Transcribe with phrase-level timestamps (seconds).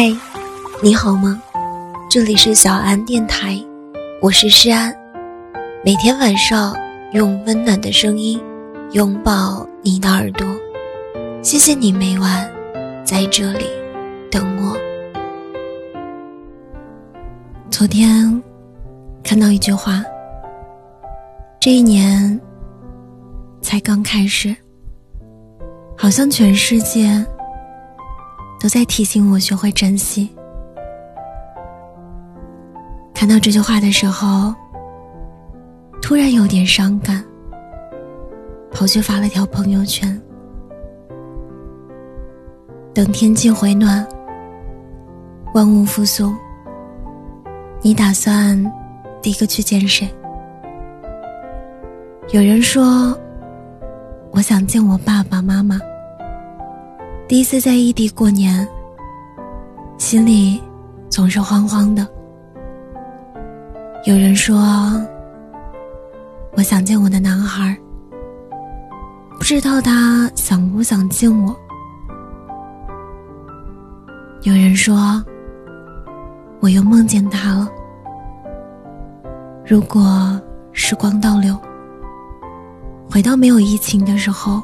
[0.00, 0.04] 嗨，
[0.80, 1.42] 你好吗？
[2.08, 3.60] 这里是小安电台，
[4.22, 4.94] 我是诗安。
[5.84, 6.72] 每天晚上
[7.14, 8.40] 用温暖的声音
[8.92, 10.46] 拥抱你的耳朵，
[11.42, 12.48] 谢谢你每晚
[13.04, 13.64] 在这里
[14.30, 14.76] 等我。
[17.68, 18.40] 昨天
[19.24, 20.04] 看到一句话：
[21.58, 22.40] 这一年
[23.60, 24.54] 才刚开始，
[25.96, 27.26] 好像全世界。
[28.60, 30.28] 都在提醒我学会珍惜。
[33.14, 34.54] 看到这句话的时候，
[36.00, 37.24] 突然有点伤感，
[38.70, 40.20] 跑去发了条朋友圈。
[42.94, 44.06] 等天气回暖，
[45.54, 46.34] 万物复苏，
[47.80, 48.60] 你打算
[49.22, 50.08] 第一个去见谁？
[52.30, 53.16] 有人说，
[54.32, 55.78] 我想见我爸爸妈妈。
[57.28, 58.66] 第一次在异地过年，
[59.98, 60.62] 心里
[61.10, 62.08] 总是慌慌的。
[64.06, 64.56] 有人说，
[66.56, 67.76] 我想见我的男孩，
[69.36, 71.54] 不知道他想不想见我。
[74.44, 75.22] 有人说，
[76.60, 77.68] 我又梦见他了。
[79.66, 80.40] 如果
[80.72, 81.54] 时光倒流，
[83.10, 84.62] 回到没有疫情的时候。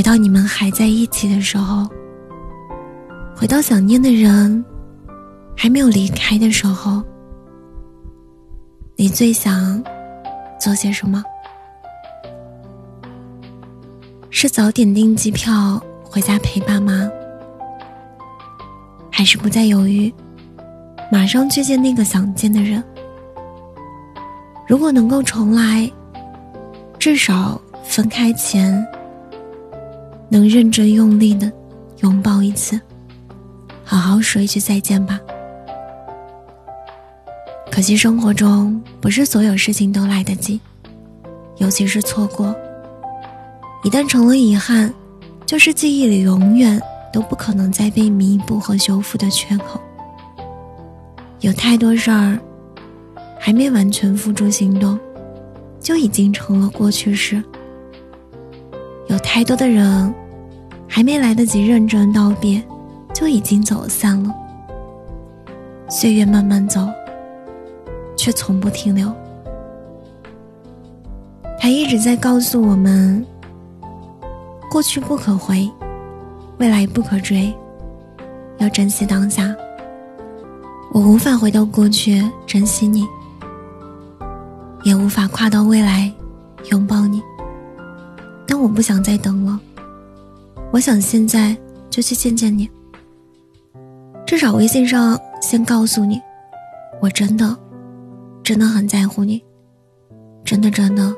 [0.00, 1.86] 回到你们还在一起的时候，
[3.36, 4.64] 回到想念的人
[5.54, 7.02] 还没有离开的时候，
[8.96, 9.84] 你最想
[10.58, 11.22] 做些什么？
[14.30, 17.06] 是早点订机票回家陪爸妈，
[19.12, 20.10] 还是不再犹豫，
[21.12, 22.82] 马上去见那个想见的人？
[24.66, 25.92] 如果能够重来，
[26.98, 28.82] 至少分开前。
[30.32, 31.50] 能认真用力的
[32.02, 32.80] 拥抱一次，
[33.84, 35.18] 好好说一句再见吧。
[37.68, 40.60] 可惜生活中不是所有事情都来得及，
[41.56, 42.54] 尤其是错过，
[43.82, 44.94] 一旦成了遗憾，
[45.44, 46.80] 就是记忆里永远
[47.12, 49.80] 都不可能再被弥补和修复的缺口。
[51.40, 52.38] 有太多事儿
[53.38, 54.96] 还没完全付诸行动，
[55.80, 57.42] 就已经成了过去式。
[59.08, 60.14] 有太多的人。
[60.92, 62.60] 还没来得及认真道别，
[63.14, 64.34] 就已经走散了。
[65.88, 66.88] 岁月慢慢走，
[68.16, 69.10] 却从不停留。
[71.60, 73.24] 他一直在告诉我们：
[74.68, 75.70] 过去不可回，
[76.58, 77.54] 未来不可追，
[78.58, 79.54] 要珍惜当下。
[80.92, 83.06] 我无法回到过去珍惜你，
[84.82, 86.12] 也无法跨到未来
[86.72, 87.22] 拥抱你，
[88.44, 89.58] 但我不想再等了。
[90.72, 91.56] 我想现在
[91.90, 92.70] 就去见见你，
[94.24, 96.20] 至少微信上先告诉你，
[97.00, 97.56] 我真的，
[98.44, 99.42] 真的很在乎你，
[100.44, 101.12] 真的真的，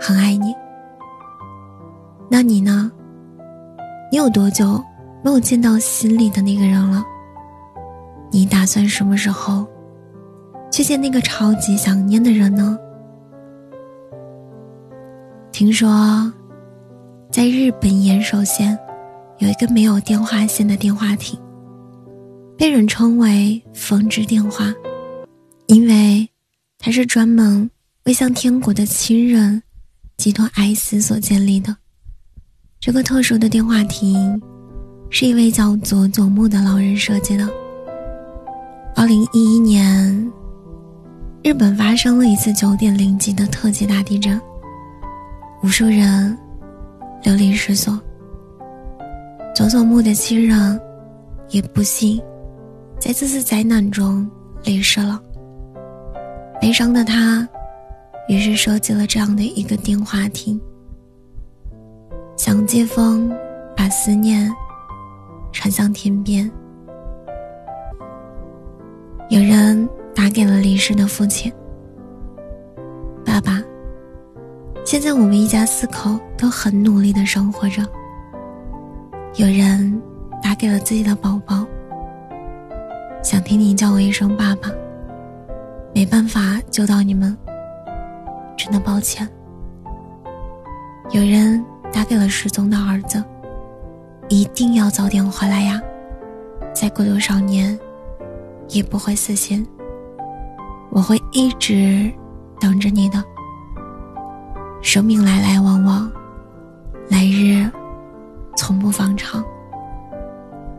[0.00, 0.52] 很爱你。
[2.28, 2.90] 那你呢？
[4.10, 4.82] 你有多久
[5.22, 7.04] 没有见到心里的那个人了？
[8.32, 9.64] 你打算什么时候
[10.72, 12.76] 去见那个超级想念的人呢？
[15.52, 16.32] 听说。
[17.30, 18.78] 在日本首先，
[19.38, 21.38] 有一个没有电话线的电话亭，
[22.56, 24.72] 被人称为“风之电话”，
[25.66, 26.28] 因为
[26.78, 27.68] 它是专门
[28.04, 29.62] 为向天国的亲人
[30.16, 31.76] 寄托哀思所建立的。
[32.80, 34.40] 这个特殊的电话亭，
[35.10, 37.48] 是一位叫佐佐木的老人设计的。
[38.94, 40.32] 二零一一年，
[41.42, 44.40] 日本发生了一次九点零级的特级大地震，
[45.62, 46.38] 无数人。
[47.24, 47.96] 流离失所，
[49.54, 50.80] 佐佐木的亲人
[51.50, 52.18] 也不幸
[52.98, 54.28] 在这次灾难中
[54.64, 55.20] 离世了。
[56.60, 57.46] 悲伤的他，
[58.28, 60.58] 于是设计了这样的一个电话亭，
[62.36, 63.30] 想借风
[63.76, 64.50] 把思念
[65.52, 66.50] 传向天边。
[69.28, 71.52] 有人打给了离世的父亲，
[73.24, 73.62] 爸爸。
[74.84, 77.86] 现在我们一家四口都很努力的生活着。
[79.36, 80.00] 有人
[80.42, 81.64] 打给了自己的宝宝，
[83.22, 84.68] 想听你叫我一声爸爸。
[85.94, 87.34] 没办法救到你们，
[88.58, 89.26] 真的抱歉。
[91.12, 93.24] 有人打给了失踪的儿子，
[94.28, 95.80] 一定要早点回来呀！
[96.74, 97.78] 再过多少年，
[98.68, 99.66] 也不会死心。
[100.90, 102.12] 我会一直
[102.60, 103.24] 等着你的。
[104.82, 106.12] 生命来来往往，
[107.08, 107.66] 来日
[108.62, 109.44] 从不方长。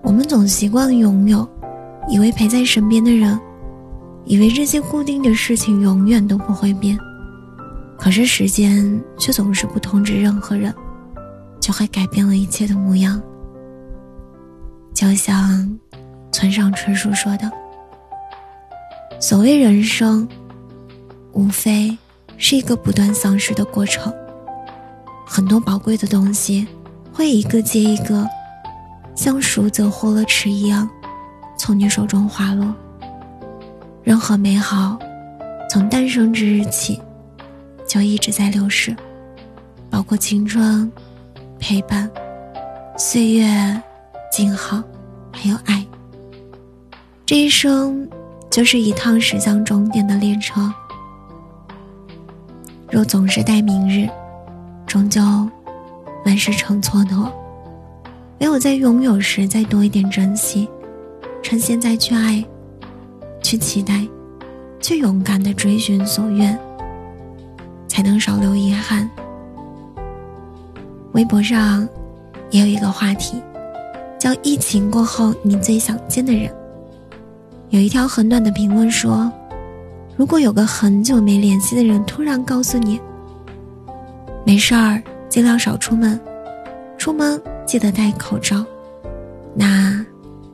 [0.00, 0.46] 我们总。
[0.46, 1.48] 习惯拥有，
[2.08, 3.36] 以为陪在身边的人，
[4.24, 6.96] 以为这些固定的事情永远都不会变。
[7.98, 10.72] 可是时间却总是不通知任何人，
[11.58, 13.20] 就会改变了一切的模样。
[14.94, 15.76] 就像
[16.30, 17.50] 村上春树说的
[19.18, 20.28] ：“所谓人生，
[21.32, 21.98] 无非
[22.36, 24.12] 是一个不断丧失的过程。
[25.26, 26.68] 很多宝贵的东西，
[27.14, 28.28] 会一个接一个，
[29.14, 30.90] 像熟则豁了齿一样，
[31.56, 32.74] 从你手中滑落。
[34.02, 34.98] 任何美好，
[35.70, 37.00] 从诞生之日起。”
[37.86, 38.96] 就一直在流逝，
[39.90, 40.90] 包括青春、
[41.60, 42.10] 陪伴、
[42.96, 43.80] 岁月、
[44.32, 44.82] 静好，
[45.30, 45.86] 还有爱。
[47.26, 48.08] 这一生
[48.50, 50.72] 就是一趟驶向终点的列车。
[52.90, 54.08] 若总是待明日，
[54.86, 55.20] 终究
[56.24, 57.30] 万事成蹉跎。
[58.40, 60.68] 唯有在拥有时再多一点珍惜，
[61.42, 62.44] 趁现在去爱，
[63.42, 64.06] 去期待，
[64.80, 66.58] 去勇敢的追寻所愿。
[67.86, 69.08] 才能少留遗憾。
[71.12, 71.88] 微博上
[72.50, 73.40] 也有一个话题，
[74.18, 76.52] 叫“疫情过后你最想见的人”。
[77.70, 79.30] 有一条很短的评论说
[80.18, 83.00] ：“如果有个很久没联系的人突然告诉你，
[84.44, 85.00] 没事儿，
[85.34, 86.20] 尽量少出门，
[86.96, 88.64] 出门记得戴口罩，
[89.52, 90.00] 那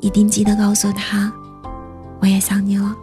[0.00, 1.32] 一定记得告诉他，
[2.20, 2.94] 我也想你了。”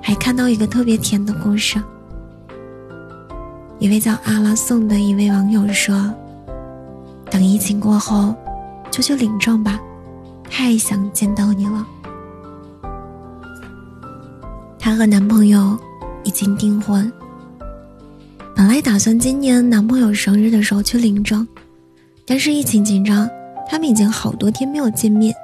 [0.00, 1.82] 还看到一个特别甜的故事。
[3.80, 6.14] 一位叫阿拉颂的一位网友说
[7.28, 8.32] ：“等疫情过后，
[8.92, 9.80] 就去领证吧，
[10.48, 11.84] 太想见到你了。”
[14.78, 15.76] 她和男朋友
[16.22, 17.12] 已经订婚，
[18.56, 21.46] 本来打算今年男朋友生日的时候去领证，
[22.24, 23.28] 但是疫情紧张，
[23.68, 25.34] 他们已经好多天没有见面。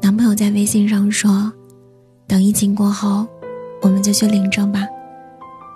[0.00, 1.52] 男朋友在微信上说
[2.28, 3.26] ：“等疫情过后，
[3.82, 4.86] 我们就去领证吧，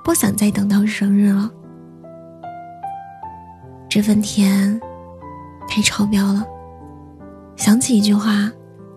[0.04, 1.50] 不想再等到生日了。”
[3.90, 4.80] 这份甜，
[5.66, 6.46] 太超标了。
[7.56, 8.48] 想起一句话：“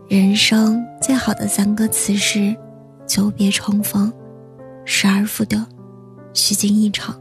[0.08, 2.56] 人生最好的三个词是
[3.08, 4.14] 久别重逢、
[4.86, 5.66] 失而复得、
[6.36, 7.20] 虚惊一场。”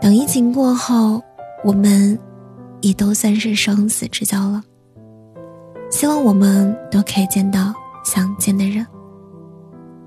[0.00, 1.22] 等疫情过后，
[1.64, 2.18] 我们
[2.80, 4.62] 也都算是生死之交了。
[5.90, 7.72] 希望我们都可以见到
[8.04, 8.86] 想见的人，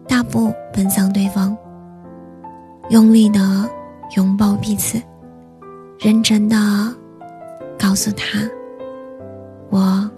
[0.08, 1.58] 大步奔向对方，
[2.90, 3.40] 用力的
[4.16, 5.02] 拥抱彼此。
[6.00, 6.56] 认真的
[7.78, 8.40] 告诉他
[9.70, 10.10] ：“我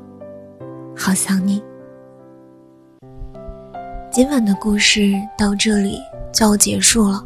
[0.96, 1.64] 好想你。”
[4.12, 5.98] 今晚的故事到这里
[6.32, 7.26] 就要结束了。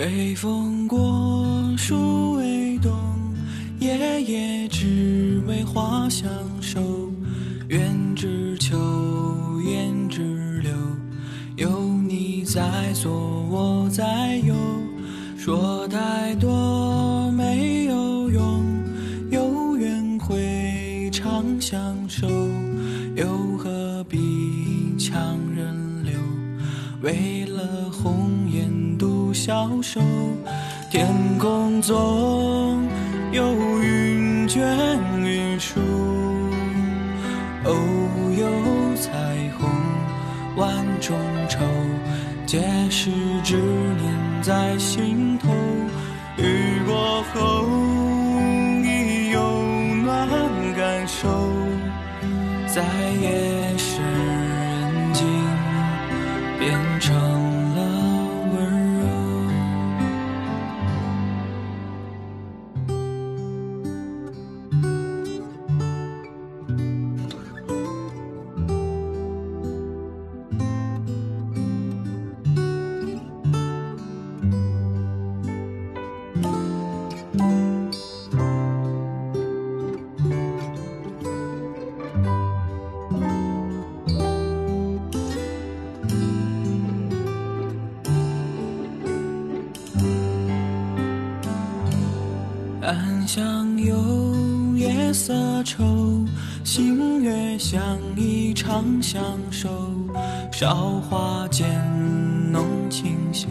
[0.00, 1.44] 微风过，
[1.76, 2.90] 树微动。
[3.80, 6.26] 夜夜只为花相
[6.62, 6.80] 守，
[7.68, 10.72] 愿只求言只留，
[11.56, 11.68] 有
[12.08, 12.62] 你在
[12.94, 13.12] 左，
[13.50, 14.54] 我在右。
[15.36, 18.64] 说太多没有用，
[19.30, 22.26] 有缘会长相守，
[23.16, 23.28] 又
[23.58, 26.14] 何必强人留？
[27.02, 27.39] 为
[29.40, 29.98] 消瘦，
[30.90, 32.86] 天空总。
[33.32, 33.42] 有
[33.80, 34.62] 云卷
[35.18, 35.80] 云舒，
[37.64, 37.72] 偶，
[38.36, 38.46] 有
[38.96, 39.10] 彩
[39.56, 39.66] 虹
[40.56, 41.16] 万种
[41.48, 41.58] 愁，
[42.44, 43.10] 皆是
[43.42, 45.48] 执念在心头。
[92.90, 95.32] 暗香有，夜色
[95.62, 96.26] 愁，
[96.64, 97.80] 星月相
[98.16, 99.68] 依长相守。
[100.50, 100.74] 韶
[101.08, 101.68] 华渐
[102.50, 103.46] 浓清秀，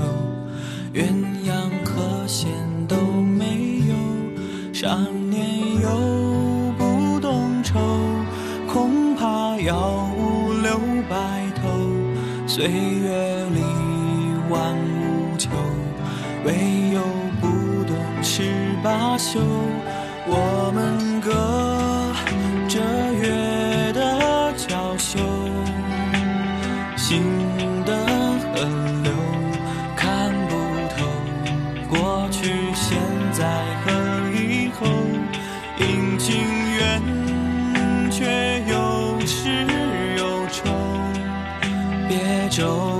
[0.93, 1.05] 鸳
[1.47, 1.53] 鸯
[1.85, 2.49] 和弦
[2.85, 4.73] 都没有。
[4.73, 7.79] 少年又不懂愁，
[8.67, 10.77] 恐怕要五留
[11.09, 11.69] 白头。
[12.45, 13.61] 岁月里
[14.49, 15.49] 万物求，
[16.43, 17.01] 唯有
[17.39, 17.47] 不
[17.85, 18.43] 懂十
[18.83, 19.39] 罢休。
[20.31, 21.31] 我们隔
[22.67, 22.79] 着
[23.13, 25.19] 月的娇羞，
[26.95, 27.23] 心
[27.85, 27.95] 的
[28.53, 28.61] 河
[29.03, 29.11] 流
[29.95, 30.53] 看不
[30.95, 30.97] 透，
[31.89, 32.99] 过去、现
[33.33, 33.45] 在
[33.83, 33.89] 和
[34.35, 34.85] 以后，
[35.79, 36.37] 阴晴
[36.77, 37.01] 圆
[38.11, 39.65] 缺有始
[40.17, 40.71] 有终，
[42.07, 42.98] 别皱